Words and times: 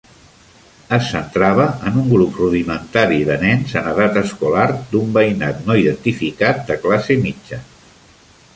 Es 0.95 1.09
centrava 1.09 1.65
en 1.91 1.99
un 2.03 2.07
grup 2.13 2.39
rudimentari 2.43 3.19
de 3.29 3.35
nens 3.43 3.75
en 3.81 3.91
edat 3.93 4.19
escolar 4.23 4.65
d"un 4.95 5.13
veïnat 5.19 5.63
no 5.69 5.79
identificat 5.83 6.67
de 6.71 6.79
classe 6.87 7.23
mitja. 7.29 7.65